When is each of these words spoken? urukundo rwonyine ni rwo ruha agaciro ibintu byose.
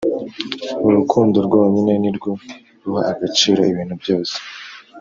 urukundo 0.87 1.37
rwonyine 1.47 1.93
ni 2.01 2.09
rwo 2.15 2.31
ruha 2.83 3.01
agaciro 3.13 3.59
ibintu 3.71 3.93
byose. 4.01 4.35